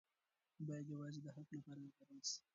[0.67, 2.37] باید یوازې د حق لپاره وکارول شي.